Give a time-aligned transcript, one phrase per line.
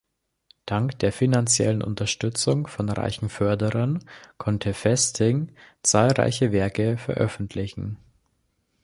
[0.65, 4.03] Dank der finanziellen Unterstützung von reichen Förderern
[4.39, 5.51] konnte Festing
[5.83, 7.97] zahlreiche Werke veröffentlichen.